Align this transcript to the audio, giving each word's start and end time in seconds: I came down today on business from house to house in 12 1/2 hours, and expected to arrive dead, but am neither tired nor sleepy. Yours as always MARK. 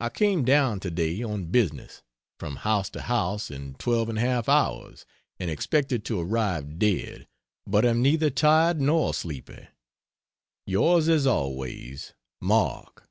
I 0.00 0.08
came 0.08 0.42
down 0.42 0.80
today 0.80 1.22
on 1.22 1.48
business 1.50 2.02
from 2.38 2.56
house 2.64 2.88
to 2.88 3.02
house 3.02 3.50
in 3.50 3.74
12 3.74 4.08
1/2 4.08 4.48
hours, 4.48 5.04
and 5.38 5.50
expected 5.50 6.02
to 6.06 6.18
arrive 6.18 6.78
dead, 6.78 7.28
but 7.66 7.84
am 7.84 8.00
neither 8.00 8.30
tired 8.30 8.80
nor 8.80 9.12
sleepy. 9.12 9.68
Yours 10.66 11.10
as 11.10 11.26
always 11.26 12.14
MARK. 12.40 13.06